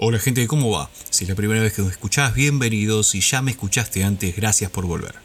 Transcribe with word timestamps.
Hola 0.00 0.20
gente, 0.20 0.46
¿cómo 0.46 0.70
va? 0.70 0.88
Si 1.10 1.24
es 1.24 1.28
la 1.28 1.34
primera 1.34 1.60
vez 1.60 1.72
que 1.72 1.82
me 1.82 1.90
escuchás, 1.90 2.32
bienvenido. 2.32 3.02
Si 3.02 3.20
ya 3.20 3.42
me 3.42 3.50
escuchaste 3.50 4.04
antes, 4.04 4.36
gracias 4.36 4.70
por 4.70 4.86
volver. 4.86 5.16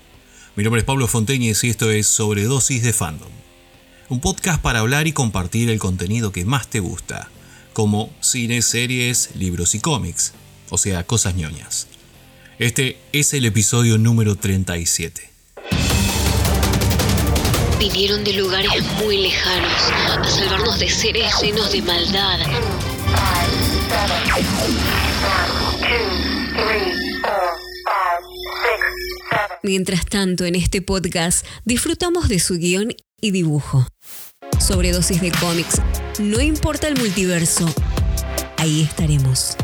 Mi 0.55 0.63
nombre 0.63 0.79
es 0.79 0.85
Pablo 0.85 1.07
Fonteñez 1.07 1.63
y 1.63 1.69
esto 1.69 1.91
es 1.91 2.07
Sobredosis 2.07 2.81
de 2.81 2.91
Fandom. 2.91 3.29
Un 4.09 4.19
podcast 4.19 4.59
para 4.63 4.79
hablar 4.79 5.05
y 5.05 5.11
compartir 5.11 5.69
el 5.69 5.77
contenido 5.77 6.31
que 6.31 6.43
más 6.43 6.69
te 6.69 6.79
gusta, 6.79 7.29
como 7.73 8.11
cine, 8.19 8.63
series, 8.63 9.35
libros 9.35 9.75
y 9.75 9.79
cómics, 9.79 10.33
o 10.71 10.79
sea, 10.79 11.03
cosas 11.03 11.35
ñoñas. 11.35 11.85
Este 12.57 12.97
es 13.11 13.35
el 13.35 13.45
episodio 13.45 13.99
número 13.99 14.37
37. 14.37 15.29
Vinieron 17.77 18.23
de 18.23 18.33
lugares 18.33 18.83
muy 19.03 19.17
lejanos 19.17 19.71
a 19.71 20.23
salvarnos 20.23 20.79
de 20.79 20.89
seres 20.89 21.31
llenos 21.43 21.71
de 21.71 21.81
maldad. 21.83 22.39
Mientras 29.63 30.05
tanto, 30.05 30.45
en 30.45 30.55
este 30.55 30.81
podcast 30.81 31.45
disfrutamos 31.63 32.27
de 32.27 32.39
su 32.39 32.57
guion 32.57 32.93
y 33.21 33.31
dibujo. 33.31 33.87
Sobredosis 34.59 35.21
de 35.21 35.31
cómics. 35.31 35.81
No 36.19 36.41
importa 36.41 36.89
el 36.89 36.97
multiverso. 36.97 37.73
Ahí 38.57 38.81
estaremos. 38.81 39.55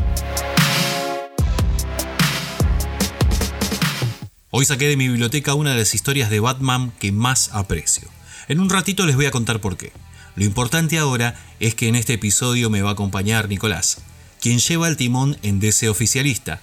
Hoy 4.50 4.64
saqué 4.64 4.88
de 4.88 4.96
mi 4.96 5.08
biblioteca 5.08 5.54
una 5.54 5.72
de 5.72 5.78
las 5.78 5.94
historias 5.94 6.30
de 6.30 6.40
Batman 6.40 6.92
que 6.98 7.12
más 7.12 7.50
aprecio. 7.52 8.08
En 8.48 8.58
un 8.58 8.70
ratito 8.70 9.06
les 9.06 9.16
voy 9.16 9.26
a 9.26 9.30
contar 9.30 9.60
por 9.60 9.76
qué. 9.76 9.92
Lo 10.36 10.44
importante 10.44 10.98
ahora 10.98 11.38
es 11.58 11.74
que 11.74 11.88
en 11.88 11.96
este 11.96 12.14
episodio 12.14 12.70
me 12.70 12.82
va 12.82 12.90
a 12.90 12.92
acompañar 12.92 13.48
Nicolás, 13.48 13.98
quien 14.40 14.58
lleva 14.58 14.88
el 14.88 14.96
timón 14.96 15.36
en 15.42 15.60
DC 15.60 15.88
Oficialista, 15.88 16.60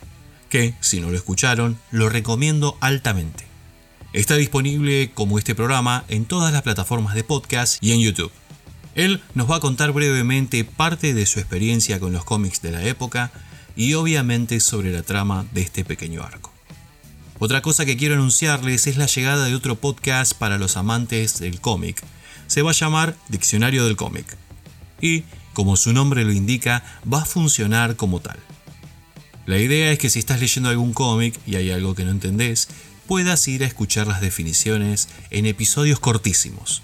que, 0.50 0.74
si 0.80 1.00
no 1.00 1.12
lo 1.12 1.18
escucharon, 1.18 1.78
lo 1.92 2.10
recomiendo 2.10 2.78
altamente. 2.80 3.46
Está 4.14 4.36
disponible 4.36 5.12
como 5.14 5.38
este 5.38 5.54
programa 5.54 6.06
en 6.08 6.26
todas 6.26 6.54
las 6.54 6.62
plataformas 6.62 7.14
de 7.14 7.24
podcast 7.24 7.78
y 7.84 7.92
en 7.92 8.00
YouTube. 8.00 8.32
Él 8.96 9.22
nos 9.36 9.52
va 9.52 9.58
a 9.58 9.60
contar 9.60 9.92
brevemente 9.92 10.64
parte 10.64 11.14
de 11.14 11.26
su 11.26 11.40
experiencia 11.40 12.00
con 12.00 12.14
los 12.14 12.26
cómics 12.26 12.62
de 12.62 12.72
la 12.72 12.84
época 12.84 13.32
y 13.76 13.94
obviamente 13.94 14.60
sobre 14.60 14.92
la 14.92 15.04
trama 15.04 15.46
de 15.52 15.62
este 15.62 15.86
pequeño 15.86 16.24
arco. 16.24 16.52
Otra 17.38 17.62
cosa 17.62 17.86
que 17.86 17.96
quiero 17.96 18.16
anunciarles 18.16 18.88
es 18.88 18.98
la 18.98 19.06
llegada 19.06 19.46
de 19.46 19.54
otro 19.54 19.76
podcast 19.76 20.34
para 20.34 20.58
los 20.58 20.78
amantes 20.78 21.40
del 21.40 21.62
cómic. 21.62 22.04
Se 22.48 22.62
va 22.62 22.72
a 22.72 22.74
llamar 22.74 23.16
Diccionario 23.30 23.86
del 23.86 23.96
Cómic. 23.96 24.38
Y, 25.02 25.24
como 25.54 25.78
su 25.78 25.94
nombre 25.94 26.24
lo 26.24 26.32
indica, 26.32 26.84
va 27.12 27.22
a 27.22 27.26
funcionar 27.26 27.96
como 27.96 28.20
tal. 28.20 28.40
La 29.46 29.58
idea 29.58 29.92
es 29.92 30.00
que 30.00 30.10
si 30.10 30.20
estás 30.20 30.42
leyendo 30.42 30.70
algún 30.70 30.94
cómic 30.94 31.40
y 31.46 31.56
hay 31.56 31.72
algo 31.72 31.96
que 31.96 32.04
no 32.04 32.12
entendés, 32.12 32.68
puedas 33.08 33.48
ir 33.48 33.64
a 33.64 33.68
escuchar 33.68 34.06
las 34.06 34.20
definiciones 34.20 35.08
en 35.30 35.46
episodios 35.46 36.00
cortísimos. 36.00 36.84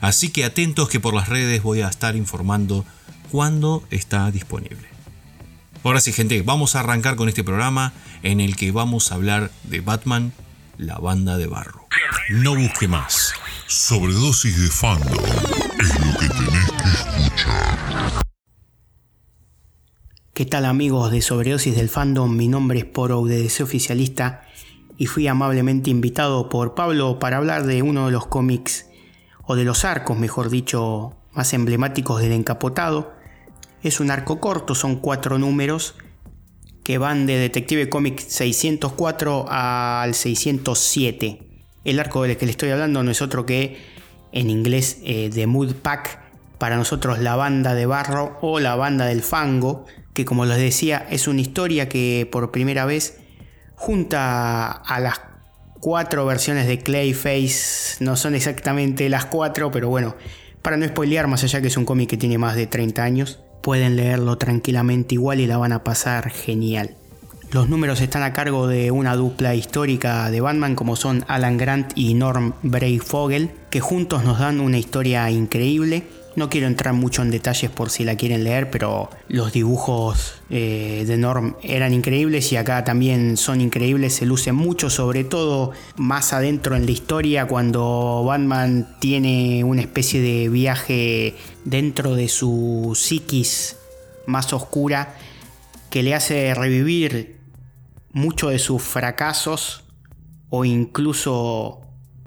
Así 0.00 0.30
que 0.30 0.44
atentos 0.44 0.88
que 0.88 1.00
por 1.00 1.14
las 1.14 1.28
redes 1.28 1.62
voy 1.62 1.82
a 1.82 1.88
estar 1.88 2.16
informando 2.16 2.84
cuándo 3.30 3.84
está 3.90 4.30
disponible. 4.30 4.88
Ahora 5.84 6.00
sí, 6.00 6.12
gente, 6.12 6.42
vamos 6.42 6.74
a 6.74 6.80
arrancar 6.80 7.14
con 7.14 7.28
este 7.28 7.44
programa 7.44 7.92
en 8.24 8.40
el 8.40 8.56
que 8.56 8.72
vamos 8.72 9.12
a 9.12 9.14
hablar 9.14 9.52
de 9.62 9.80
Batman, 9.80 10.32
la 10.78 10.98
banda 10.98 11.38
de 11.38 11.46
barro. 11.46 11.86
No 12.28 12.56
busque 12.56 12.88
más. 12.88 13.32
Sobredosis 13.68 14.62
de 14.62 14.68
fandom 14.68 15.24
es 15.80 15.98
lo 15.98 16.18
que 16.20 16.28
tenés 16.28 16.70
que 16.70 16.88
escuchar. 16.88 18.22
¿Qué 20.32 20.46
tal 20.46 20.66
amigos 20.66 21.10
de 21.10 21.20
Sobredosis 21.20 21.74
del 21.74 21.88
Fandom? 21.88 22.36
Mi 22.36 22.46
nombre 22.46 22.78
es 22.78 22.84
Poro 22.84 23.24
de 23.24 23.42
DC 23.42 23.64
Oficialista 23.64 24.46
y 24.96 25.06
fui 25.06 25.26
amablemente 25.26 25.90
invitado 25.90 26.48
por 26.48 26.76
Pablo 26.76 27.18
para 27.18 27.38
hablar 27.38 27.66
de 27.66 27.82
uno 27.82 28.06
de 28.06 28.12
los 28.12 28.28
cómics, 28.28 28.86
o 29.42 29.56
de 29.56 29.64
los 29.64 29.84
arcos 29.84 30.16
mejor 30.16 30.48
dicho, 30.48 31.16
más 31.32 31.52
emblemáticos 31.52 32.20
del 32.20 32.32
encapotado. 32.32 33.14
Es 33.82 33.98
un 33.98 34.12
arco 34.12 34.38
corto, 34.38 34.76
son 34.76 35.00
cuatro 35.00 35.40
números 35.40 35.96
que 36.84 36.98
van 36.98 37.26
de 37.26 37.36
Detective 37.36 37.88
Comics 37.88 38.26
604 38.28 39.46
al 39.48 40.14
607. 40.14 41.45
El 41.86 42.00
arco 42.00 42.24
del 42.24 42.36
que 42.36 42.46
le 42.46 42.50
estoy 42.50 42.70
hablando 42.70 43.04
no 43.04 43.12
es 43.12 43.22
otro 43.22 43.46
que 43.46 43.76
en 44.32 44.50
inglés 44.50 44.98
eh, 45.04 45.30
The 45.32 45.46
Mood 45.46 45.76
Pack, 45.76 46.18
para 46.58 46.76
nosotros 46.76 47.20
la 47.20 47.36
banda 47.36 47.74
de 47.74 47.86
barro 47.86 48.36
o 48.40 48.58
la 48.58 48.74
banda 48.74 49.06
del 49.06 49.22
fango, 49.22 49.86
que 50.12 50.24
como 50.24 50.46
les 50.46 50.58
decía 50.58 51.06
es 51.10 51.28
una 51.28 51.40
historia 51.40 51.88
que 51.88 52.28
por 52.32 52.50
primera 52.50 52.86
vez 52.86 53.20
junta 53.76 54.72
a 54.72 54.98
las 54.98 55.20
cuatro 55.78 56.26
versiones 56.26 56.66
de 56.66 56.78
Clayface, 56.80 58.02
no 58.04 58.16
son 58.16 58.34
exactamente 58.34 59.08
las 59.08 59.26
cuatro, 59.26 59.70
pero 59.70 59.88
bueno, 59.88 60.16
para 60.62 60.76
no 60.76 60.88
spoilear, 60.88 61.28
más 61.28 61.44
allá 61.44 61.60
que 61.60 61.68
es 61.68 61.76
un 61.76 61.84
cómic 61.84 62.10
que 62.10 62.16
tiene 62.16 62.36
más 62.36 62.56
de 62.56 62.66
30 62.66 63.04
años, 63.04 63.38
pueden 63.62 63.94
leerlo 63.94 64.38
tranquilamente 64.38 65.14
igual 65.14 65.38
y 65.38 65.46
la 65.46 65.56
van 65.56 65.70
a 65.70 65.84
pasar 65.84 66.30
genial. 66.30 66.96
Los 67.56 67.70
números 67.70 68.02
están 68.02 68.22
a 68.22 68.34
cargo 68.34 68.66
de 68.66 68.90
una 68.90 69.16
dupla 69.16 69.54
histórica 69.54 70.30
de 70.30 70.42
Batman 70.42 70.74
como 70.74 70.94
son 70.94 71.24
Alan 71.26 71.56
Grant 71.56 71.90
y 71.94 72.12
Norm 72.12 72.52
Breyfogle, 72.62 73.48
que 73.70 73.80
juntos 73.80 74.24
nos 74.24 74.40
dan 74.40 74.60
una 74.60 74.76
historia 74.76 75.30
increíble. 75.30 76.02
No 76.34 76.50
quiero 76.50 76.66
entrar 76.66 76.92
mucho 76.92 77.22
en 77.22 77.30
detalles 77.30 77.70
por 77.70 77.88
si 77.88 78.04
la 78.04 78.14
quieren 78.14 78.44
leer, 78.44 78.70
pero 78.70 79.08
los 79.28 79.54
dibujos 79.54 80.34
eh, 80.50 81.04
de 81.06 81.16
Norm 81.16 81.56
eran 81.62 81.94
increíbles 81.94 82.52
y 82.52 82.58
acá 82.58 82.84
también 82.84 83.38
son 83.38 83.62
increíbles, 83.62 84.16
se 84.16 84.26
luce 84.26 84.52
mucho, 84.52 84.90
sobre 84.90 85.24
todo 85.24 85.70
más 85.96 86.34
adentro 86.34 86.76
en 86.76 86.84
la 86.84 86.92
historia, 86.92 87.46
cuando 87.46 88.22
Batman 88.26 88.86
tiene 89.00 89.64
una 89.64 89.80
especie 89.80 90.20
de 90.20 90.50
viaje 90.50 91.34
dentro 91.64 92.16
de 92.16 92.28
su 92.28 92.92
psiquis 92.94 93.78
más 94.26 94.52
oscura 94.52 95.14
que 95.88 96.02
le 96.02 96.14
hace 96.14 96.52
revivir 96.52 97.35
mucho 98.16 98.48
de 98.48 98.58
sus 98.58 98.82
fracasos 98.82 99.84
o 100.48 100.64
incluso 100.64 101.82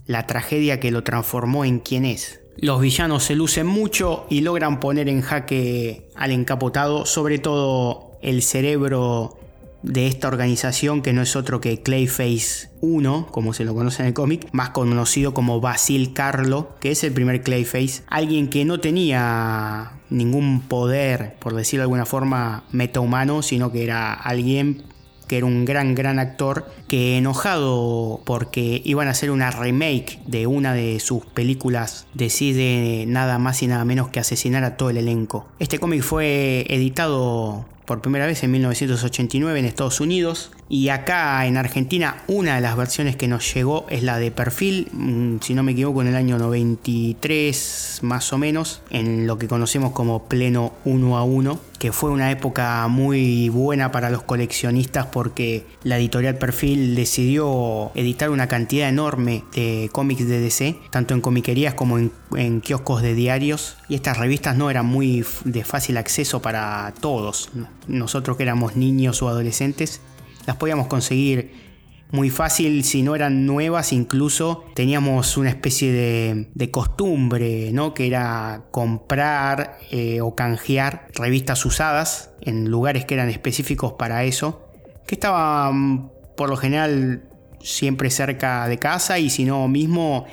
la 0.06 0.28
tragedia 0.28 0.80
que 0.80 0.92
lo 0.92 1.04
transformó 1.04 1.66
en 1.66 1.80
quien 1.80 2.06
es. 2.06 2.42
Los 2.58 2.80
villanos 2.80 3.24
se 3.24 3.36
lucen 3.36 3.66
mucho 3.66 4.28
y 4.30 4.42
logran 4.42 4.80
poner 4.80 5.10
en 5.10 5.22
jaque 5.22 6.08
al 6.16 6.30
encapotado, 6.30 7.08
sobre 7.08 7.40
todo 7.40 8.12
el 8.22 8.44
cerebro 8.44 9.40
de 9.82 10.06
esta 10.06 10.28
organización 10.28 11.02
que 11.02 11.12
no 11.12 11.24
es 11.24 11.36
otro 11.36 11.60
que 11.60 11.82
Clayface 11.82 12.70
1, 12.82 13.28
como 13.32 13.54
se 13.54 13.66
lo 13.66 13.74
conoce 13.74 14.04
en 14.04 14.10
el 14.10 14.14
cómic, 14.14 14.48
más 14.52 14.70
conocido 14.70 15.34
como 15.34 15.60
Basil 15.60 16.14
Carlo, 16.14 16.76
que 16.80 16.92
es 16.92 17.04
el 17.04 17.14
primer 17.14 17.42
Clayface, 17.42 18.04
alguien 18.08 18.50
que 18.50 18.64
no 18.64 18.80
tenía 18.80 19.94
ningún 20.12 20.62
poder, 20.62 21.36
por 21.40 21.56
decirlo 21.56 21.82
de 21.82 21.86
alguna 21.86 22.06
forma, 22.06 22.66
metahumano, 22.72 23.42
sino 23.42 23.72
que 23.72 23.84
era 23.84 24.14
alguien 24.14 24.84
que 25.30 25.38
era 25.38 25.46
un 25.46 25.64
gran, 25.64 25.94
gran 25.94 26.18
actor, 26.18 26.66
que 26.88 27.18
enojado 27.18 28.20
porque 28.26 28.82
iban 28.84 29.08
a 29.08 29.12
hacer 29.12 29.30
una 29.30 29.52
remake 29.52 30.20
de 30.26 30.48
una 30.48 30.74
de 30.74 31.00
sus 31.00 31.24
películas, 31.24 32.08
decide 32.16 33.06
nada 33.08 33.38
más 33.38 33.62
y 33.62 33.68
nada 33.68 33.86
menos 33.86 34.10
que 34.10 34.20
asesinar 34.20 34.64
a 34.64 34.76
todo 34.76 34.90
el 34.90 34.98
elenco. 34.98 35.48
Este 35.60 35.78
cómic 35.78 36.02
fue 36.02 36.66
editado 36.68 37.66
por 37.90 38.02
primera 38.02 38.28
vez 38.28 38.44
en 38.44 38.52
1989 38.52 39.58
en 39.58 39.66
Estados 39.66 40.00
Unidos 40.00 40.52
y 40.70 40.90
acá 40.90 41.48
en 41.48 41.58
Argentina 41.58 42.18
una 42.28 42.54
de 42.54 42.62
las 42.62 42.78
versiones 42.78 43.16
que 43.16 43.28
nos 43.28 43.52
llegó 43.52 43.88
es 43.90 44.04
la 44.04 44.20
de 44.20 44.30
perfil, 44.30 44.90
mm, 44.94 45.38
si 45.42 45.56
no 45.56 45.64
me 45.64 45.72
equivoco 45.72 46.04
en 46.04 46.10
el 46.10 46.16
año 46.16 46.38
93 46.38 48.02
más 48.04 48.32
o 48.32 48.38
menos, 48.38 48.84
en 48.92 49.26
lo 49.26 49.40
que 49.40 49.48
conocemos 49.48 49.92
como 49.92 50.26
pleno 50.26 50.74
1 50.86 51.18
a 51.18 51.24
1, 51.24 51.60
que 51.80 51.92
fue 51.92 52.12
una 52.12 52.30
época 52.30 52.88
muy 52.90 53.50
buena 53.50 53.92
para 53.92 54.12
los 54.12 54.22
coleccionistas 54.22 55.08
porque 55.08 55.66
la 55.82 55.98
editorial 55.98 56.38
Perfil 56.38 56.94
decidió 56.94 57.92
editar 57.96 58.30
una 58.30 58.48
cantidad 58.48 58.88
enorme 58.88 59.44
de 59.56 59.90
cómics 59.92 60.28
de 60.28 60.40
DC, 60.40 60.76
tanto 60.92 61.16
en 61.16 61.22
comiquerías 61.22 61.74
como 61.74 61.98
en, 61.98 62.12
en 62.36 62.62
kioscos 62.62 63.02
de 63.02 63.16
diarios, 63.16 63.78
y 63.88 63.96
estas 63.96 64.20
revistas 64.20 64.56
no 64.56 64.70
eran 64.70 64.86
muy 64.86 65.26
de 65.44 65.64
fácil 65.64 65.98
acceso 65.98 66.40
para 66.40 66.94
todos. 67.00 67.50
Nosotros 67.88 68.38
que 68.38 68.44
éramos 68.44 68.76
niños 68.76 69.22
o 69.22 69.30
adolescentes 69.30 70.02
las 70.46 70.58
podíamos 70.58 70.88
conseguir 70.88 71.70
muy 72.12 72.32
fácil, 72.32 72.84
si 72.84 73.04
no 73.04 73.16
eran 73.16 73.46
nuevas, 73.46 73.94
incluso 73.94 74.66
teníamos 74.74 75.38
una 75.38 75.50
especie 75.50 75.92
de, 75.92 76.72
costumbre, 76.72 77.72
¿no? 77.72 77.94
Que 77.94 78.08
era 78.08 78.64
comprar 78.72 79.78
eh, 79.92 80.20
o 80.22 80.34
canjear 80.34 81.08
revistas 81.14 81.64
usadas 81.66 82.32
en 82.42 82.72
lugares 82.72 83.06
que 83.06 83.14
eran 83.14 83.30
específicos 83.30 83.94
para 83.94 84.24
eso, 84.24 84.72
que 85.06 85.16
estaban 85.16 86.12
por 86.36 86.50
lo 86.50 86.58
general 86.58 87.30
siempre 87.62 88.10
cerca 88.10 88.68
de 88.68 88.80
casa 88.80 89.20
y 89.20 89.30
si 89.30 89.46
no 89.46 89.68
mismo 89.68 90.26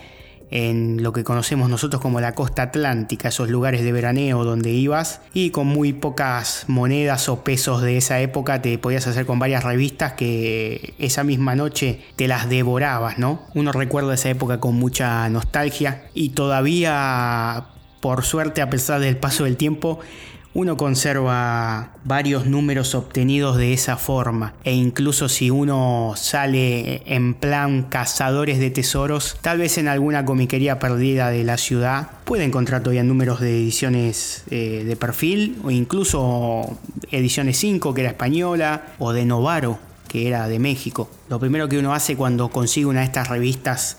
en 0.51 1.03
lo 1.03 1.13
que 1.13 1.25
conocemos 1.25 1.69
nosotros 1.69 2.01
como 2.01 2.21
la 2.21 2.35
costa 2.35 2.63
atlántica, 2.63 3.29
esos 3.29 3.51
lugares 3.51 3.83
de 3.83 3.93
veraneo 3.93 4.45
donde 4.45 4.71
ibas 4.71 5.21
y 5.33 5.51
con 5.51 5.67
muy 5.67 5.93
pocas 5.93 6.65
monedas 6.69 7.29
o 7.29 7.43
pesos 7.43 7.83
de 7.83 7.97
esa 7.97 8.21
época 8.21 8.63
te 8.63 8.79
podías 8.79 9.07
hacer 9.07 9.27
con 9.27 9.39
varias 9.39 9.65
revistas 9.65 10.13
que 10.13 10.95
esa 10.99 11.25
misma 11.25 11.55
noche 11.57 12.01
te 12.17 12.29
las 12.29 12.49
devorabas, 12.49 13.19
¿no? 13.19 13.43
Uno 13.55 13.73
recuerda 13.73 14.15
esa 14.15 14.31
época 14.31 14.61
con 14.61 14.77
mucha 14.77 15.29
nostalgia 15.29 16.05
y 16.15 16.31
todavía 16.31 17.67
por 18.01 18.25
suerte 18.25 18.63
a 18.63 18.71
pesar 18.71 19.01
del 19.01 19.17
paso 19.17 19.45
del 19.45 19.57
tiempo 19.57 19.99
uno 20.57 20.79
conserva 20.79 21.91
varios 22.05 22.47
números 22.47 22.95
obtenidos 22.95 23.59
de 23.59 23.75
esa 23.75 23.99
forma 23.99 24.55
e 24.65 24.73
incluso 24.73 25.29
si 25.29 25.51
uno 25.51 26.15
sale 26.17 27.03
en 27.05 27.35
plan 27.35 27.83
cazadores 27.83 28.59
de 28.59 28.71
tesoros, 28.71 29.37
tal 29.43 29.59
vez 29.59 29.77
en 29.77 29.87
alguna 29.87 30.25
comiquería 30.25 30.79
perdida 30.79 31.29
de 31.29 31.45
la 31.45 31.59
ciudad 31.59 32.09
puede 32.25 32.45
encontrar 32.45 32.81
todavía 32.81 33.05
números 33.05 33.39
de 33.41 33.51
ediciones 33.51 34.45
eh, 34.51 34.83
de 34.87 34.97
perfil 34.97 35.59
o 35.63 35.71
incluso 35.71 36.79
ediciones 37.11 37.59
5 37.59 37.93
que 37.93 38.01
era 38.01 38.11
española 38.11 38.95
o 38.99 39.13
de 39.13 39.27
Novaro 39.27 39.79
que 40.09 40.27
era 40.27 40.49
de 40.49 40.59
México. 40.59 41.11
Lo 41.29 41.39
primero 41.39 41.69
que 41.69 41.79
uno 41.79 41.93
hace 41.93 42.17
cuando 42.17 42.49
consigue 42.49 42.87
una 42.87 43.01
de 43.01 43.07
estas 43.07 43.29
revistas 43.29 43.99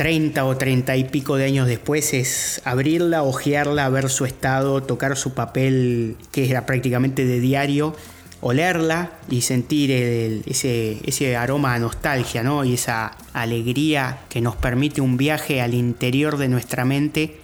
30 0.00 0.46
o 0.46 0.56
30 0.56 0.96
y 0.96 1.04
pico 1.04 1.36
de 1.36 1.44
años 1.44 1.66
después 1.66 2.14
es 2.14 2.62
abrirla, 2.64 3.22
ojearla, 3.22 3.86
ver 3.90 4.08
su 4.08 4.24
estado, 4.24 4.82
tocar 4.82 5.14
su 5.14 5.34
papel 5.34 6.16
que 6.32 6.48
era 6.48 6.64
prácticamente 6.64 7.26
de 7.26 7.38
diario, 7.38 7.94
olerla 8.40 9.10
y 9.28 9.42
sentir 9.42 9.90
ese, 9.90 10.96
ese 11.04 11.36
aroma 11.36 11.74
a 11.74 11.78
nostalgia 11.78 12.42
¿no? 12.42 12.64
y 12.64 12.72
esa 12.72 13.14
alegría 13.34 14.20
que 14.30 14.40
nos 14.40 14.56
permite 14.56 15.02
un 15.02 15.18
viaje 15.18 15.60
al 15.60 15.74
interior 15.74 16.38
de 16.38 16.48
nuestra 16.48 16.86
mente 16.86 17.38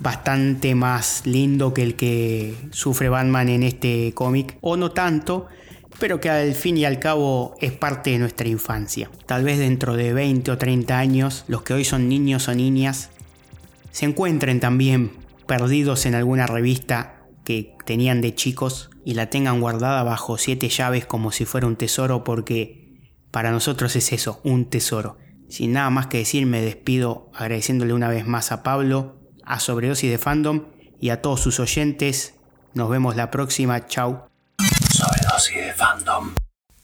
bastante 0.00 0.74
más 0.74 1.22
lindo 1.24 1.72
que 1.72 1.84
el 1.84 1.94
que 1.94 2.56
sufre 2.72 3.10
Batman 3.10 3.48
en 3.48 3.62
este 3.62 4.12
cómic, 4.12 4.56
o 4.60 4.76
no 4.76 4.90
tanto, 4.90 5.46
pero 5.98 6.20
que 6.20 6.30
al 6.30 6.54
fin 6.54 6.76
y 6.76 6.84
al 6.84 6.98
cabo 6.98 7.54
es 7.60 7.72
parte 7.72 8.10
de 8.10 8.18
nuestra 8.18 8.48
infancia. 8.48 9.10
Tal 9.26 9.44
vez 9.44 9.58
dentro 9.58 9.94
de 9.94 10.12
20 10.12 10.50
o 10.50 10.58
30 10.58 10.98
años, 10.98 11.44
los 11.48 11.62
que 11.62 11.74
hoy 11.74 11.84
son 11.84 12.08
niños 12.08 12.48
o 12.48 12.54
niñas 12.54 13.10
se 13.90 14.06
encuentren 14.06 14.58
también 14.58 15.12
perdidos 15.46 16.06
en 16.06 16.14
alguna 16.14 16.46
revista 16.46 17.26
que 17.44 17.76
tenían 17.84 18.20
de 18.20 18.34
chicos 18.34 18.90
y 19.04 19.14
la 19.14 19.30
tengan 19.30 19.60
guardada 19.60 20.02
bajo 20.02 20.38
siete 20.38 20.68
llaves 20.68 21.06
como 21.06 21.32
si 21.32 21.44
fuera 21.44 21.66
un 21.66 21.76
tesoro 21.76 22.24
porque 22.24 23.00
para 23.30 23.50
nosotros 23.50 23.96
es 23.96 24.12
eso, 24.12 24.40
un 24.44 24.66
tesoro. 24.66 25.18
Sin 25.48 25.72
nada 25.72 25.90
más 25.90 26.06
que 26.06 26.18
decir, 26.18 26.46
me 26.46 26.62
despido 26.62 27.30
agradeciéndole 27.34 27.92
una 27.92 28.08
vez 28.08 28.26
más 28.26 28.52
a 28.52 28.62
Pablo, 28.62 29.20
a 29.44 29.60
Sobredosis 29.60 30.10
de 30.10 30.18
Fandom 30.18 30.66
y 31.00 31.10
a 31.10 31.20
todos 31.20 31.40
sus 31.40 31.60
oyentes. 31.60 32.34
Nos 32.74 32.88
vemos 32.88 33.16
la 33.16 33.30
próxima. 33.30 33.86
Chau 33.86 34.31
de 35.50 35.72
fandom. 35.74 36.34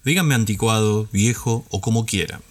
Díganme 0.04 0.34
anticuado, 0.34 1.08
viejo 1.12 1.64
o 1.70 1.80
como 1.80 2.06
quieran. 2.06 2.42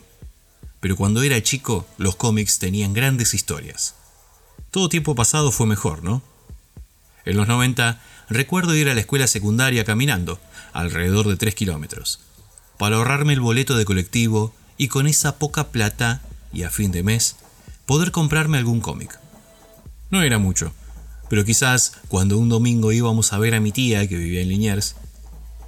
Pero 0.80 0.96
cuando 0.96 1.24
era 1.24 1.42
chico, 1.42 1.88
los 1.98 2.16
cómics 2.16 2.60
tenían 2.60 2.94
grandes 2.94 3.34
historias. 3.34 3.96
Todo 4.72 4.90
tiempo 4.90 5.16
pasado 5.16 5.52
fue 5.52 5.66
mejor, 5.66 6.04
¿no? 6.04 6.22
En 7.26 7.36
los 7.36 7.48
90 7.48 8.00
recuerdo 8.30 8.76
ir 8.76 8.90
a 8.90 8.94
la 8.94 9.02
escuela 9.02 9.28
secundaria 9.28 9.86
caminando, 9.86 10.40
alrededor 10.74 11.28
de 11.28 11.38
3 11.38 11.56
kilómetros, 11.56 12.20
para 12.78 12.98
ahorrarme 12.98 13.34
el 13.34 13.42
boleto 13.42 13.76
de 13.76 13.86
colectivo 13.86 14.54
y 14.78 14.88
con 14.88 15.08
esa 15.08 15.38
poca 15.38 15.70
plata, 15.70 16.22
y 16.54 16.64
a 16.64 16.70
fin 16.70 16.92
de 16.92 17.04
mes, 17.04 17.38
poder 17.86 18.12
comprarme 18.12 18.58
algún 18.58 18.82
cómic. 18.82 19.20
No 20.10 20.22
era 20.22 20.38
mucho, 20.38 20.74
pero 21.30 21.44
quizás 21.44 21.94
cuando 22.08 22.38
un 22.38 22.50
domingo 22.50 22.92
íbamos 22.92 23.34
a 23.34 23.40
ver 23.40 23.56
a 23.56 23.60
mi 23.60 23.72
tía 23.72 24.08
que 24.08 24.16
vivía 24.16 24.42
en 24.42 24.50
Liniers, 24.50 24.96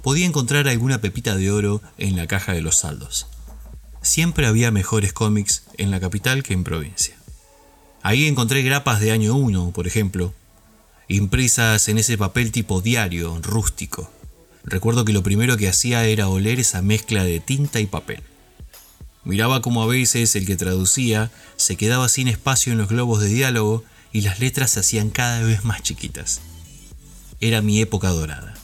podía 0.02 0.26
encontrar 0.26 0.68
alguna 0.68 1.00
pepita 1.00 1.36
de 1.36 1.50
oro 1.50 1.82
en 1.98 2.16
la 2.16 2.26
caja 2.26 2.52
de 2.52 2.62
los 2.62 2.78
saldos. 2.78 3.26
Siempre 4.02 4.46
había 4.46 4.70
mejores 4.70 5.12
cómics 5.12 5.64
en 5.76 5.90
la 5.90 6.00
capital 6.00 6.42
que 6.42 6.54
en 6.54 6.64
provincia. 6.64 7.16
Ahí 8.02 8.26
encontré 8.26 8.62
grapas 8.62 9.00
de 9.00 9.12
año 9.12 9.34
1, 9.34 9.72
por 9.72 9.86
ejemplo, 9.86 10.32
impresas 11.08 11.88
en 11.88 11.98
ese 11.98 12.16
papel 12.16 12.50
tipo 12.50 12.80
diario, 12.80 13.38
rústico. 13.42 14.10
Recuerdo 14.64 15.04
que 15.04 15.12
lo 15.12 15.22
primero 15.22 15.56
que 15.56 15.68
hacía 15.68 16.04
era 16.04 16.28
oler 16.28 16.60
esa 16.60 16.80
mezcla 16.82 17.24
de 17.24 17.40
tinta 17.40 17.80
y 17.80 17.86
papel. 17.86 18.22
Miraba 19.24 19.60
como 19.60 19.82
a 19.82 19.86
veces 19.86 20.34
el 20.34 20.46
que 20.46 20.56
traducía 20.56 21.30
se 21.56 21.76
quedaba 21.76 22.08
sin 22.08 22.28
espacio 22.28 22.72
en 22.72 22.78
los 22.78 22.88
globos 22.88 23.20
de 23.20 23.28
diálogo 23.28 23.84
y 24.12 24.22
las 24.22 24.40
letras 24.40 24.70
se 24.70 24.80
hacían 24.80 25.10
cada 25.10 25.42
vez 25.42 25.64
más 25.64 25.82
chiquitas. 25.82 26.40
Era 27.40 27.60
mi 27.60 27.80
época 27.80 28.08
dorada. 28.08 28.59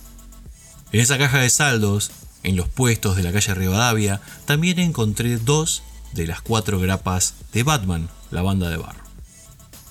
En 0.93 1.01
esa 1.01 1.19
caja 1.19 1.39
de 1.39 1.51
saldos, 1.51 2.11
en 2.43 2.57
los 2.57 2.69
puestos 2.69 3.17
de 3.17 3.23
la 3.23 3.33
calle 3.33 3.55
Rivadavia, 3.55 4.21
también 4.45 4.79
encontré 4.79 5.37
dos 5.37 5.83
de 6.13 6.27
las 6.27 6.41
cuatro 6.41 6.79
grapas 6.79 7.35
de 7.53 7.65
Batman, 7.65 8.09
la 8.31 8.43
banda 8.43 8.71
de 8.71 8.77
barro. 8.77 9.05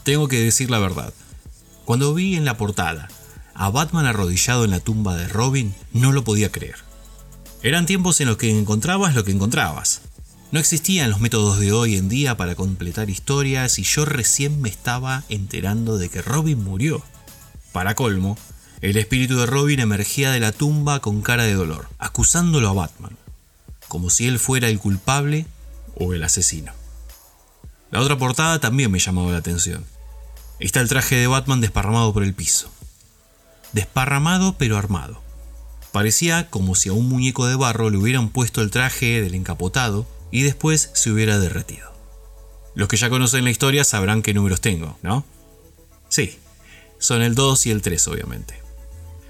Tengo 0.03 0.27
que 0.27 0.39
decir 0.39 0.69
la 0.71 0.79
verdad. 0.79 1.13
Cuando 1.83 2.13
vi 2.13 2.35
en 2.35 2.45
la 2.45 2.57
portada 2.57 3.09
a 3.53 3.69
Batman 3.69 4.05
arrodillado 4.05 4.65
en 4.65 4.71
la 4.71 4.79
tumba 4.79 5.15
de 5.15 5.27
Robin, 5.27 5.73
no 5.93 6.11
lo 6.11 6.23
podía 6.23 6.51
creer. 6.51 6.75
Eran 7.61 7.85
tiempos 7.85 8.21
en 8.21 8.27
los 8.27 8.37
que 8.37 8.57
encontrabas 8.57 9.15
lo 9.15 9.23
que 9.23 9.31
encontrabas. 9.31 10.01
No 10.51 10.59
existían 10.59 11.09
los 11.09 11.19
métodos 11.19 11.59
de 11.59 11.73
hoy 11.73 11.95
en 11.95 12.07
día 12.07 12.37
para 12.37 12.55
completar 12.55 13.09
historias 13.09 13.79
y 13.79 13.83
yo 13.83 14.05
recién 14.05 14.61
me 14.61 14.69
estaba 14.69 15.23
enterando 15.29 15.97
de 15.97 16.09
que 16.09 16.21
Robin 16.21 16.63
murió. 16.63 17.03
Para 17.71 17.95
colmo, 17.95 18.37
el 18.89 18.97
espíritu 18.97 19.37
de 19.37 19.47
Robin 19.47 19.79
emergía 19.79 20.29
de 20.29 20.39
la 20.39 20.51
tumba 20.51 20.99
con 20.99 21.23
cara 21.23 21.43
de 21.43 21.55
dolor, 21.55 21.87
acusándolo 21.97 22.69
a 22.69 22.73
Batman, 22.73 23.17
como 23.87 24.11
si 24.11 24.27
él 24.27 24.37
fuera 24.37 24.69
el 24.69 24.77
culpable 24.77 25.47
o 25.95 26.13
el 26.13 26.23
asesino. 26.23 26.71
La 27.89 27.99
otra 27.99 28.19
portada 28.19 28.59
también 28.59 28.91
me 28.91 28.99
llamaba 28.99 29.31
la 29.31 29.39
atención. 29.39 29.83
Está 30.59 30.81
el 30.81 30.89
traje 30.89 31.15
de 31.15 31.25
Batman 31.25 31.61
desparramado 31.61 32.13
por 32.13 32.23
el 32.23 32.35
piso. 32.35 32.69
Desparramado 33.73 34.55
pero 34.55 34.77
armado. 34.77 35.19
Parecía 35.91 36.51
como 36.51 36.75
si 36.75 36.89
a 36.89 36.93
un 36.93 37.09
muñeco 37.09 37.47
de 37.47 37.55
barro 37.55 37.89
le 37.89 37.97
hubieran 37.97 38.29
puesto 38.29 38.61
el 38.61 38.69
traje 38.69 39.19
del 39.19 39.33
encapotado 39.33 40.05
y 40.29 40.43
después 40.43 40.91
se 40.93 41.09
hubiera 41.09 41.39
derretido. 41.39 41.91
Los 42.75 42.87
que 42.87 42.97
ya 42.97 43.09
conocen 43.09 43.45
la 43.45 43.49
historia 43.49 43.83
sabrán 43.83 44.21
qué 44.21 44.35
números 44.35 44.61
tengo, 44.61 44.99
¿no? 45.01 45.25
Sí, 46.07 46.37
son 46.99 47.23
el 47.23 47.33
2 47.33 47.65
y 47.65 47.71
el 47.71 47.81
3 47.81 48.07
obviamente. 48.09 48.64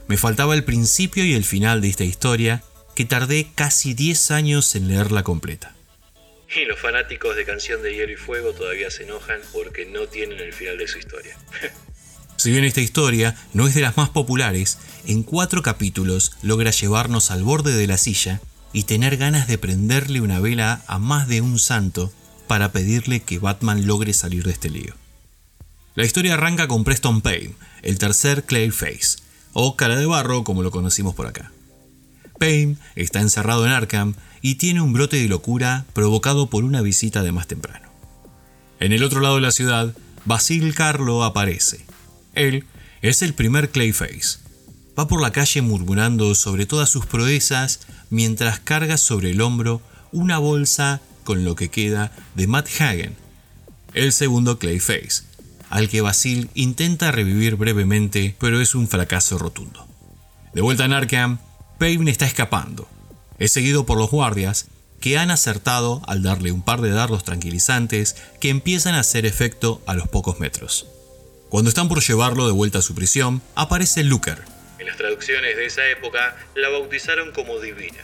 Me 0.07 0.17
faltaba 0.17 0.53
el 0.53 0.63
principio 0.63 1.25
y 1.25 1.33
el 1.33 1.43
final 1.43 1.81
de 1.81 1.89
esta 1.89 2.03
historia, 2.03 2.63
que 2.95 3.05
tardé 3.05 3.47
casi 3.55 3.93
10 3.93 4.31
años 4.31 4.75
en 4.75 4.87
leerla 4.87 5.23
completa. 5.23 5.75
Y 6.55 6.65
los 6.65 6.79
fanáticos 6.79 7.35
de 7.35 7.43
Canción 7.43 7.81
de 7.81 7.95
Hielo 7.95 8.13
y 8.13 8.15
Fuego 8.15 8.53
todavía 8.53 8.91
se 8.91 9.03
enojan 9.03 9.39
porque 9.51 9.85
no 9.85 10.07
tienen 10.07 10.39
el 10.39 10.53
final 10.53 10.77
de 10.77 10.87
su 10.87 10.99
historia. 10.99 11.35
si 12.37 12.51
bien 12.51 12.63
esta 12.63 12.81
historia 12.81 13.35
no 13.53 13.67
es 13.67 13.73
de 13.73 13.81
las 13.81 13.97
más 13.97 14.09
populares, 14.09 14.77
en 15.07 15.23
cuatro 15.23 15.63
capítulos 15.63 16.33
logra 16.43 16.71
llevarnos 16.71 17.31
al 17.31 17.43
borde 17.43 17.73
de 17.73 17.87
la 17.87 17.97
silla 17.97 18.41
y 18.73 18.83
tener 18.83 19.17
ganas 19.17 19.47
de 19.47 19.57
prenderle 19.57 20.21
una 20.21 20.39
vela 20.39 20.83
a 20.87 20.99
más 20.99 21.27
de 21.27 21.41
un 21.41 21.57
santo 21.57 22.13
para 22.47 22.71
pedirle 22.71 23.21
que 23.21 23.39
Batman 23.39 23.87
logre 23.87 24.13
salir 24.13 24.43
de 24.43 24.51
este 24.51 24.69
lío. 24.69 24.93
La 25.95 26.05
historia 26.05 26.35
arranca 26.35 26.67
con 26.67 26.83
Preston 26.83 27.21
Payne, 27.21 27.55
el 27.81 27.97
tercer 27.97 28.43
Clayface, 28.43 29.17
o 29.57 29.77
cara 29.77 29.95
de 29.95 30.05
barro 30.05 30.43
como 30.43 30.63
lo 30.63 30.69
conocimos 30.69 31.15
por 31.15 31.27
acá. 31.27 31.51
Payne 32.37 32.75
está 32.95 33.21
encerrado 33.21 33.65
en 33.65 33.71
Arkham 33.71 34.15
y 34.41 34.55
tiene 34.55 34.81
un 34.81 34.91
brote 34.91 35.15
de 35.15 35.29
locura 35.29 35.85
provocado 35.93 36.47
por 36.49 36.65
una 36.65 36.81
visita 36.81 37.23
de 37.23 37.31
más 37.31 37.47
temprano. 37.47 37.87
En 38.81 38.91
el 38.91 39.01
otro 39.01 39.21
lado 39.21 39.35
de 39.35 39.41
la 39.41 39.51
ciudad, 39.51 39.95
Basil 40.25 40.75
Carlo 40.75 41.23
aparece. 41.23 41.85
Él 42.33 42.65
es 43.01 43.21
el 43.21 43.33
primer 43.33 43.69
Clayface. 43.69 44.39
Va 44.99 45.07
por 45.07 45.21
la 45.21 45.31
calle 45.31 45.61
murmurando 45.61 46.35
sobre 46.35 46.65
todas 46.65 46.89
sus 46.89 47.05
proezas 47.05 47.79
mientras 48.09 48.59
carga 48.59 48.97
sobre 48.97 49.31
el 49.31 49.39
hombro 49.39 49.81
una 50.11 50.37
bolsa 50.37 50.99
con 51.23 51.45
lo 51.45 51.55
que 51.55 51.69
queda 51.69 52.11
de 52.35 52.47
Matt 52.47 52.67
Hagen, 52.81 53.15
el 53.93 54.11
segundo 54.11 54.59
Clayface, 54.59 55.23
al 55.69 55.89
que 55.89 56.01
Basil 56.01 56.49
intenta 56.53 57.11
revivir 57.11 57.55
brevemente, 57.55 58.35
pero 58.39 58.61
es 58.61 58.75
un 58.75 58.87
fracaso 58.87 59.37
rotundo. 59.37 59.87
De 60.53 60.61
vuelta 60.61 60.85
en 60.85 60.93
Arkham, 60.93 61.39
Payne 61.79 62.09
está 62.09 62.25
escapando. 62.25 62.87
Es 63.39 63.51
seguido 63.51 63.85
por 63.85 63.97
los 63.97 64.09
guardias, 64.09 64.67
que 65.01 65.17
han 65.17 65.29
acertado 65.29 66.01
al 66.07 66.23
darle 66.23 66.51
un 66.51 66.63
par 66.63 66.81
de 66.81 66.89
dardos 66.89 67.23
tranquilizantes 67.23 68.15
que 68.39 68.49
empiezan 68.49 68.95
a 68.95 69.01
hacer 69.01 69.25
efecto 69.25 69.81
a 69.85 69.93
los 69.93 70.07
pocos 70.07 70.39
metros. 70.39 70.87
Cuando 71.49 71.69
están 71.69 71.87
por 71.87 72.01
llevarlo 72.01 72.47
de 72.47 72.53
vuelta 72.53 72.79
a 72.79 72.81
su 72.81 72.95
prisión, 72.95 73.41
aparece 73.55 74.03
Looker. 74.03 74.39
En 74.79 74.87
las 74.87 74.97
traducciones 74.97 75.55
de 75.57 75.65
esa 75.65 75.87
época 75.89 76.35
la 76.55 76.69
bautizaron 76.69 77.31
como 77.31 77.59
Divina. 77.59 78.03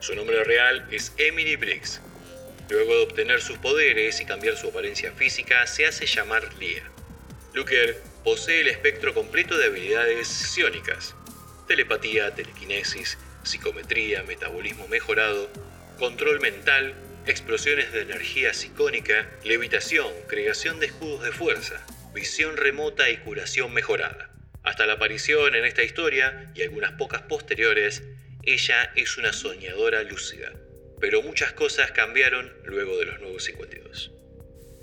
Su 0.00 0.14
nombre 0.14 0.42
real 0.44 0.86
es 0.90 1.12
Emily 1.16 1.56
Briggs. 1.56 2.00
Luego 2.68 2.94
de 2.96 3.02
obtener 3.04 3.40
sus 3.40 3.58
poderes 3.58 4.20
y 4.20 4.24
cambiar 4.24 4.56
su 4.56 4.68
apariencia 4.68 5.12
física, 5.12 5.66
se 5.66 5.86
hace 5.86 6.06
llamar 6.06 6.52
Lia. 6.58 6.82
Looker 7.54 8.00
posee 8.24 8.62
el 8.62 8.68
espectro 8.68 9.12
completo 9.12 9.58
de 9.58 9.66
habilidades 9.66 10.26
psiónicas, 10.26 11.14
telepatía, 11.68 12.34
telequinesis, 12.34 13.18
psicometría, 13.42 14.22
metabolismo 14.22 14.88
mejorado, 14.88 15.50
control 15.98 16.40
mental, 16.40 16.94
explosiones 17.26 17.92
de 17.92 18.02
energía 18.02 18.54
psicónica, 18.54 19.28
levitación, 19.44 20.10
creación 20.28 20.80
de 20.80 20.86
escudos 20.86 21.24
de 21.24 21.32
fuerza, 21.32 21.84
visión 22.14 22.56
remota 22.56 23.10
y 23.10 23.18
curación 23.18 23.74
mejorada. 23.74 24.30
Hasta 24.62 24.86
la 24.86 24.94
aparición 24.94 25.54
en 25.54 25.66
esta 25.66 25.82
historia 25.82 26.50
y 26.54 26.62
algunas 26.62 26.92
pocas 26.92 27.20
posteriores, 27.20 28.02
ella 28.44 28.92
es 28.96 29.18
una 29.18 29.34
soñadora 29.34 30.02
lúcida. 30.04 30.52
Pero 31.00 31.20
muchas 31.20 31.52
cosas 31.52 31.90
cambiaron 31.90 32.50
luego 32.64 32.96
de 32.96 33.06
los 33.06 33.20
nuevos 33.20 33.44
52. 33.44 34.21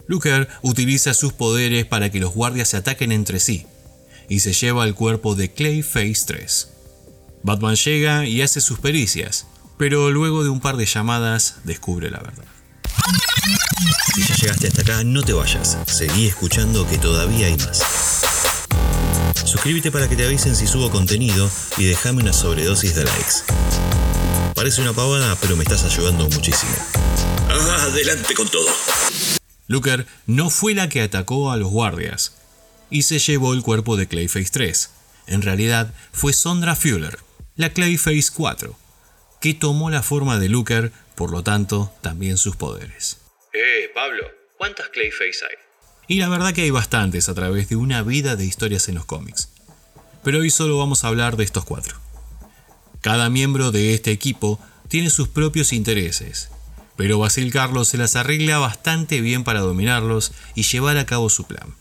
Looker 0.09 0.49
utiliza 0.63 1.13
sus 1.13 1.33
poderes 1.33 1.85
para 1.85 2.09
que 2.09 2.19
los 2.19 2.33
guardias 2.33 2.69
se 2.69 2.77
ataquen 2.77 3.11
entre 3.11 3.39
sí 3.39 3.67
y 4.27 4.39
se 4.39 4.53
lleva 4.53 4.83
el 4.85 4.95
cuerpo 4.95 5.35
de 5.35 5.51
Clayface 5.53 6.23
3. 6.25 6.69
Batman 7.43 7.75
llega 7.75 8.25
y 8.25 8.41
hace 8.41 8.59
sus 8.59 8.79
pericias, 8.79 9.45
pero 9.77 10.09
luego 10.09 10.43
de 10.43 10.49
un 10.49 10.61
par 10.61 10.77
de 10.77 10.87
llamadas 10.87 11.57
descubre 11.63 12.09
la 12.09 12.17
verdad. 12.21 12.43
Si 14.15 14.23
ya 14.23 14.35
llegaste 14.35 14.67
hasta 14.69 14.81
acá, 14.81 15.03
no 15.03 15.21
te 15.21 15.33
vayas. 15.33 15.77
Seguí 15.85 16.25
escuchando 16.25 16.87
que 16.87 16.97
todavía 16.97 17.45
hay 17.45 17.57
más. 17.57 17.83
Suscríbete 19.45 19.91
para 19.91 20.09
que 20.09 20.15
te 20.15 20.25
avisen 20.25 20.55
si 20.55 20.65
subo 20.65 20.89
contenido 20.89 21.51
y 21.77 21.85
déjame 21.85 22.23
una 22.23 22.33
sobredosis 22.33 22.95
de 22.95 23.03
likes. 23.03 23.35
Parece 24.55 24.81
una 24.81 24.93
pavada, 24.93 25.37
pero 25.39 25.55
me 25.55 25.63
estás 25.63 25.83
ayudando 25.83 26.27
muchísimo. 26.29 26.73
Adelante 27.47 28.33
con 28.33 28.47
todo. 28.47 28.69
Looker 29.69 30.07
no 30.25 30.49
fue 30.49 30.73
la 30.73 30.89
que 30.89 30.99
atacó 30.99 31.51
a 31.51 31.57
los 31.57 31.69
guardias 31.69 32.35
y 32.89 33.03
se 33.03 33.19
llevó 33.19 33.53
el 33.53 33.61
cuerpo 33.61 33.97
de 33.97 34.07
Clayface 34.07 34.49
3. 34.51 34.89
En 35.27 35.43
realidad 35.43 35.93
fue 36.11 36.33
Sondra 36.33 36.75
Fuller, 36.75 37.19
la 37.55 37.69
Clayface 37.69 38.31
4, 38.35 38.75
que 39.39 39.53
tomó 39.53 39.91
la 39.91 40.01
forma 40.01 40.39
de 40.39 40.49
Looker, 40.49 40.91
por 41.13 41.29
lo 41.29 41.43
tanto 41.43 41.93
también 42.01 42.37
sus 42.39 42.55
poderes. 42.55 43.17
Eh, 43.53 43.91
Pablo, 43.93 44.23
¿cuántas 44.57 44.89
Clayface 44.89 45.45
hay? 45.45 45.55
Y 46.07 46.19
la 46.19 46.29
verdad 46.29 46.51
que 46.51 46.63
hay 46.63 46.71
bastantes 46.71 47.29
a 47.29 47.35
través 47.35 47.69
de 47.69 47.75
una 47.75 48.01
vida 48.01 48.35
de 48.35 48.45
historias 48.45 48.89
en 48.89 48.95
los 48.95 49.05
cómics. 49.05 49.49
Pero 50.23 50.39
hoy 50.39 50.49
solo 50.49 50.79
vamos 50.79 51.03
a 51.03 51.09
hablar 51.09 51.37
de 51.37 51.43
estos 51.43 51.63
cuatro. 51.63 51.95
Cada 53.01 53.29
miembro 53.29 53.71
de 53.71 53.93
este 53.93 54.09
equipo 54.09 54.59
tiene 54.87 55.11
sus 55.11 55.27
propios 55.27 55.73
intereses 55.73 56.49
pero 56.99 57.17
Basil 57.17 57.49
Carlos 57.53 57.87
se 57.87 57.97
las 57.97 58.17
arregla 58.17 58.57
bastante 58.57 59.21
bien 59.21 59.45
para 59.45 59.61
dominarlos 59.61 60.33
y 60.53 60.63
llevar 60.63 60.97
a 60.97 61.05
cabo 61.05 61.29
su 61.29 61.45
plan, 61.45 61.73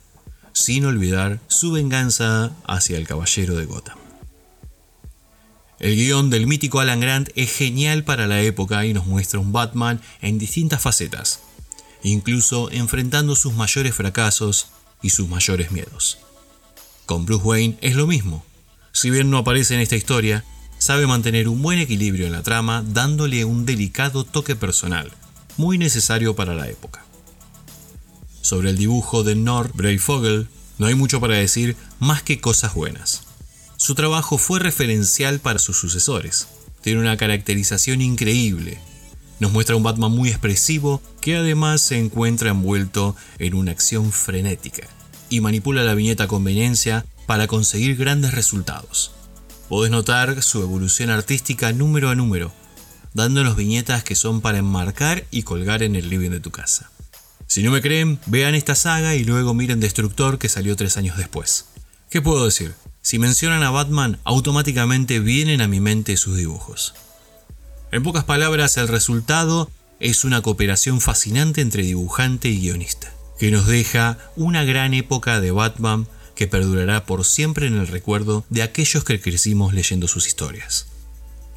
sin 0.52 0.84
olvidar 0.84 1.40
su 1.48 1.72
venganza 1.72 2.52
hacia 2.68 2.96
el 2.98 3.08
caballero 3.08 3.56
de 3.56 3.64
Gotham. 3.66 3.98
El 5.80 5.96
guion 5.96 6.30
del 6.30 6.46
mítico 6.46 6.78
Alan 6.78 7.00
Grant 7.00 7.30
es 7.34 7.52
genial 7.52 8.04
para 8.04 8.28
la 8.28 8.42
época 8.42 8.87
y 8.87 8.94
nos 8.94 9.06
muestra 9.06 9.40
un 9.40 9.50
Batman 9.52 10.00
en 10.20 10.38
distintas 10.38 10.82
facetas, 10.82 11.40
incluso 12.04 12.70
enfrentando 12.70 13.34
sus 13.34 13.54
mayores 13.54 13.96
fracasos 13.96 14.68
y 15.02 15.10
sus 15.10 15.28
mayores 15.28 15.72
miedos. 15.72 16.18
Con 17.06 17.26
Bruce 17.26 17.44
Wayne 17.44 17.78
es 17.80 17.96
lo 17.96 18.06
mismo. 18.06 18.44
Si 18.92 19.10
bien 19.10 19.30
no 19.30 19.38
aparece 19.38 19.75
en 19.75 19.80
esta 19.80 19.96
historia, 19.96 20.44
sabe 20.78 21.06
mantener 21.06 21.49
un 21.49 21.61
buen 21.61 21.78
equilibrio 21.78 22.26
en 22.26 22.32
la 22.32 22.42
trama 22.42 22.85
dándole 22.87 23.44
un 23.44 23.66
delicado 23.66 24.25
toque 24.25 24.56
personal, 24.56 25.12
muy 25.56 25.78
necesario 25.78 26.35
para 26.35 26.54
la 26.54 26.68
época. 26.68 27.04
Sobre 28.40 28.70
el 28.70 28.78
dibujo 28.78 29.25
de 29.25 29.35
Nord 29.35 29.73
Breyfogle 29.75 30.47
no 30.78 30.87
hay 30.87 30.94
mucho 30.94 31.20
para 31.20 31.35
decir 31.35 31.76
más 31.99 32.23
que 32.23 32.40
cosas 32.40 32.75
buenas. 32.75 33.23
Su 33.76 33.94
trabajo 33.94 34.38
fue 34.38 34.61
referencial 34.61 35.40
para 35.40 35.58
sus 35.58 35.76
sucesores. 35.76 36.49
Tiene 36.80 37.00
una 37.00 37.16
caracterización 37.16 38.00
increíble. 38.00 38.80
Nos 39.40 39.52
muestra 39.52 39.76
un 39.76 39.82
Batman 39.82 40.12
muy 40.12 40.30
expresivo 40.30 41.02
que 41.20 41.37
además 41.37 41.80
se 41.80 41.99
encuentra 41.99 42.50
envuelto 42.50 43.14
en 43.38 43.54
una 43.54 43.73
acción 43.73 44.12
frenética 44.12 44.88
y 45.28 45.40
manipula 45.40 45.82
la 45.82 45.94
viñeta 45.94 46.25
a 46.25 46.28
conveniencia 46.28 47.04
para 47.26 47.47
conseguir 47.47 47.97
grandes 47.97 48.32
resultados. 48.32 49.12
Podés 49.68 49.90
notar 49.90 50.42
su 50.42 50.62
evolución 50.62 51.10
artística 51.10 51.72
número 51.72 52.08
a 52.08 52.14
número, 52.14 52.52
dándonos 53.12 53.54
viñetas 53.54 54.02
que 54.02 54.14
son 54.14 54.40
para 54.40 54.58
enmarcar 54.58 55.26
y 55.30 55.42
colgar 55.42 55.82
en 55.82 55.94
el 55.94 56.08
living 56.08 56.30
de 56.30 56.40
tu 56.40 56.50
casa. 56.50 56.90
Si 57.46 57.62
no 57.62 57.70
me 57.70 57.82
creen, 57.82 58.18
vean 58.25 58.54
esta 58.54 58.75
saga 58.75 59.14
y 59.14 59.25
luego 59.25 59.52
miren 59.52 59.80
Destructor 59.80 60.38
que 60.38 60.48
salió 60.48 60.75
tres 60.75 60.96
años 60.96 61.18
después. 61.18 61.66
¿Qué 62.08 62.22
puedo 62.22 62.46
decir? 62.46 62.75
Si 63.02 63.18
mencionan 63.18 63.62
a 63.62 63.70
Batman, 63.70 64.18
automáticamente 64.25 65.20
vienen 65.20 65.60
a 65.60 65.68
mi 65.68 65.80
mente 65.80 66.16
sus 66.16 66.37
dibujos. 66.37 66.94
En 67.92 68.02
pocas 68.02 68.25
palabras, 68.25 68.78
el 68.78 68.88
resultado 68.88 69.70
es 70.00 70.25
una 70.25 70.40
cooperación 70.40 71.02
fascinante 71.02 71.60
entre 71.60 71.82
dibujante 71.82 72.48
y 72.48 72.58
guionista, 72.60 73.12
que 73.38 73.50
nos 73.50 73.66
deja 73.66 74.16
una 74.34 74.64
gran 74.64 74.94
época 74.94 75.40
de 75.40 75.50
Batman 75.50 76.06
que 76.38 76.47
perdurará 76.47 77.04
por 77.04 77.25
siempre 77.25 77.66
en 77.66 77.76
el 77.76 77.88
recuerdo 77.88 78.45
de 78.49 78.62
aquellos 78.62 79.02
que 79.02 79.21
crecimos 79.21 79.75
leyendo 79.75 80.07
sus 80.07 80.28
historias. 80.28 80.87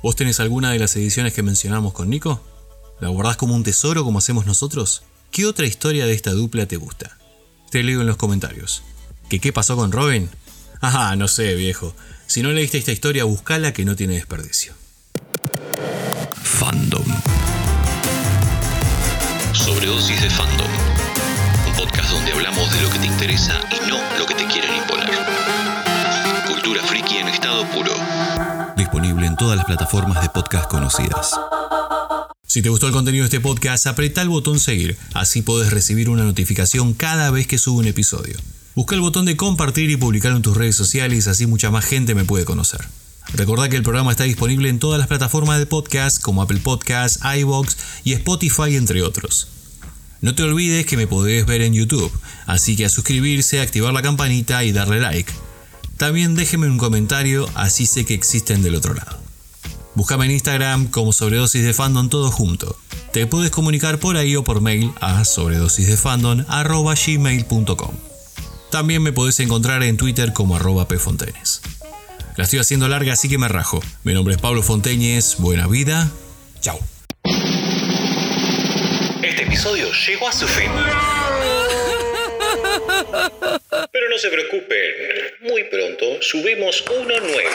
¿Vos 0.01 0.15
tenés 0.15 0.39
alguna 0.39 0.71
de 0.71 0.79
las 0.79 0.95
ediciones 0.95 1.33
que 1.33 1.43
mencionamos 1.43 1.93
con 1.93 2.09
Nico? 2.09 2.41
¿La 2.99 3.09
guardás 3.09 3.37
como 3.37 3.53
un 3.53 3.63
tesoro 3.63 4.03
como 4.03 4.17
hacemos 4.17 4.47
nosotros? 4.47 5.03
¿Qué 5.29 5.45
otra 5.45 5.67
historia 5.67 6.07
de 6.07 6.13
esta 6.13 6.31
dupla 6.31 6.65
te 6.65 6.77
gusta? 6.77 7.15
Te 7.69 7.83
leo 7.83 8.01
en 8.01 8.07
los 8.07 8.17
comentarios. 8.17 8.81
¿Que 9.29 9.37
qué 9.39 9.53
pasó 9.53 9.75
con 9.75 9.91
Robin? 9.91 10.31
Ajá, 10.79 11.15
no 11.15 11.27
sé, 11.27 11.53
viejo. 11.53 11.95
Si 12.25 12.41
no 12.41 12.51
leíste 12.51 12.79
esta 12.79 12.91
historia, 12.91 13.23
buscala 13.25 13.73
que 13.73 13.85
no 13.85 13.95
tiene 13.95 14.15
desperdicio. 14.15 14.73
Fandom. 16.41 17.05
Sobredosis 19.53 20.23
de 20.23 20.29
fandom 20.31 21.00
podcast 21.81 22.11
donde 22.11 22.31
hablamos 22.31 22.71
de 22.71 22.81
lo 22.83 22.91
que 22.91 22.99
te 22.99 23.07
interesa 23.07 23.59
y 23.71 23.89
no 23.89 23.97
lo 24.19 24.27
que 24.27 24.35
te 24.35 24.45
quieren 24.45 24.71
imponer. 24.75 25.09
Cultura 26.45 26.83
friki 26.83 27.17
en 27.17 27.27
estado 27.27 27.65
puro. 27.71 27.91
Disponible 28.77 29.25
en 29.25 29.35
todas 29.35 29.57
las 29.57 29.65
plataformas 29.65 30.21
de 30.21 30.29
podcast 30.29 30.69
conocidas. 30.69 31.31
Si 32.45 32.61
te 32.61 32.69
gustó 32.69 32.85
el 32.85 32.93
contenido 32.93 33.23
de 33.23 33.29
este 33.29 33.39
podcast, 33.39 33.87
apreta 33.87 34.21
el 34.21 34.29
botón 34.29 34.59
seguir, 34.59 34.95
así 35.15 35.41
podés 35.41 35.73
recibir 35.73 36.09
una 36.11 36.23
notificación 36.23 36.93
cada 36.93 37.31
vez 37.31 37.47
que 37.47 37.57
subo 37.57 37.79
un 37.79 37.87
episodio. 37.87 38.37
Busca 38.75 38.93
el 38.93 39.01
botón 39.01 39.25
de 39.25 39.35
compartir 39.35 39.89
y 39.89 39.97
publicar 39.97 40.33
en 40.33 40.43
tus 40.43 40.55
redes 40.55 40.75
sociales, 40.75 41.27
así 41.27 41.47
mucha 41.47 41.71
más 41.71 41.85
gente 41.85 42.13
me 42.13 42.25
puede 42.25 42.45
conocer. 42.45 42.87
Recordá 43.33 43.69
que 43.69 43.77
el 43.77 43.83
programa 43.83 44.11
está 44.11 44.25
disponible 44.25 44.69
en 44.69 44.77
todas 44.77 44.99
las 44.99 45.07
plataformas 45.07 45.57
de 45.57 45.65
podcast 45.65 46.21
como 46.21 46.43
Apple 46.43 46.59
Podcasts, 46.59 47.19
iBox 47.37 47.75
y 48.03 48.13
Spotify, 48.13 48.75
entre 48.75 49.01
otros. 49.01 49.47
No 50.21 50.33
te 50.35 50.43
olvides 50.43 50.85
que 50.85 50.97
me 50.97 51.07
podés 51.07 51.47
ver 51.47 51.61
en 51.61 51.73
YouTube, 51.73 52.11
así 52.45 52.75
que 52.75 52.85
a 52.85 52.89
suscribirse, 52.89 53.59
activar 53.59 53.91
la 53.91 54.03
campanita 54.03 54.63
y 54.63 54.71
darle 54.71 54.99
like. 54.99 55.33
También 55.97 56.35
déjeme 56.35 56.67
un 56.67 56.77
comentario, 56.77 57.49
así 57.55 57.87
sé 57.87 58.05
que 58.05 58.13
existen 58.13 58.61
del 58.61 58.75
otro 58.75 58.93
lado. 58.93 59.17
Búscame 59.95 60.25
en 60.25 60.31
Instagram 60.31 60.87
como 60.87 61.11
sobredosis 61.11 61.65
de 61.65 61.73
fandom 61.73 62.07
todo 62.07 62.29
junto. 62.29 62.77
Te 63.11 63.25
puedes 63.25 63.49
comunicar 63.49 63.97
por 63.99 64.15
ahí 64.15 64.35
o 64.35 64.43
por 64.43 64.61
mail 64.61 64.91
a 65.01 65.25
sobredosisdefandom.gmail.com 65.25 67.95
También 68.69 69.01
me 69.01 69.13
podés 69.13 69.39
encontrar 69.39 69.81
en 69.83 69.97
Twitter 69.97 70.33
como 70.33 70.55
arroba 70.55 70.87
pfontenes. 70.87 71.61
La 72.37 72.43
estoy 72.43 72.59
haciendo 72.59 72.87
larga 72.87 73.13
así 73.13 73.27
que 73.27 73.39
me 73.39 73.47
rajo. 73.47 73.81
Mi 74.03 74.13
nombre 74.13 74.35
es 74.35 74.41
Pablo 74.41 74.61
Fonteñez, 74.61 75.37
buena 75.39 75.65
vida, 75.67 76.11
chao 76.61 76.90
episodio 79.29 79.91
llegó 79.91 80.27
a 80.27 80.31
su 80.31 80.47
fin. 80.47 80.71
Pero 83.91 84.09
no 84.09 84.17
se 84.17 84.29
preocupen, 84.29 84.93
muy 85.41 85.63
pronto 85.65 86.21
subimos 86.21 86.83
uno 86.89 87.19
nuevo. 87.19 87.49